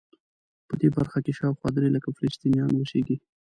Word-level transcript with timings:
په 0.67 0.73
دغه 0.79 0.93
برخه 0.97 1.19
کې 1.25 1.37
شاوخوا 1.39 1.69
درې 1.77 1.89
لکه 1.95 2.09
فلسطینیان 2.17 2.69
اوسېږي. 2.75 3.15